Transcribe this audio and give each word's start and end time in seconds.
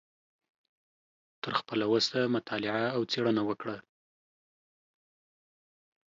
تر 1.43 1.53
خپله 1.59 1.85
وسه 1.93 2.19
مطالعه 2.35 2.85
او 2.95 3.01
څیړنه 3.11 3.41
وکړه 3.49 3.77